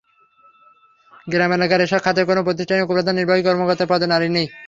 [1.27, 4.47] গ্রাম এলাকায় এসব খাতের কোনো প্রতিষ্ঠানেই প্রধান নির্বাহী কর্মকর্তার পদে নারী নেই।